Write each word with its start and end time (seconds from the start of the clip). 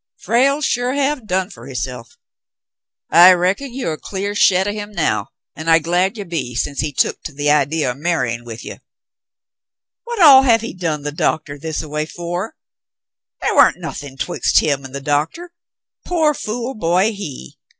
Frale 0.17 0.61
sure 0.61 0.95
have 0.95 1.27
done 1.27 1.51
for 1.51 1.67
hisself. 1.67 2.17
I 3.11 3.33
reckon 3.33 3.71
you 3.71 3.87
are 3.91 3.99
cl'ar 3.99 4.33
shet 4.33 4.67
o' 4.67 4.71
him 4.73 4.91
now, 4.91 5.27
an' 5.55 5.69
I'm 5.69 5.83
glad 5.83 6.17
ye 6.17 6.23
be, 6.23 6.55
since 6.55 6.79
he 6.79 6.91
done 6.91 7.03
took 7.11 7.23
to 7.25 7.33
the 7.35 7.51
idee 7.51 7.85
o' 7.85 7.93
marryin' 7.93 8.43
with 8.43 8.65
you. 8.65 8.77
What 10.05 10.19
all 10.19 10.41
have 10.41 10.61
he 10.61 10.73
done 10.73 11.03
the 11.03 11.11
doctah 11.11 11.59
this 11.59 11.83
a 11.83 11.87
way 11.87 12.07
fer 12.07 12.49
^ 12.49 12.51
The' 13.43 13.49
wa'n't 13.53 13.77
nothin' 13.77 14.17
'twixt 14.17 14.59
him 14.59 14.83
an' 14.83 15.03
doctah. 15.03 15.49
Pore 16.03 16.33
fool 16.33 16.73
boy 16.73 17.11
he 17.11 17.59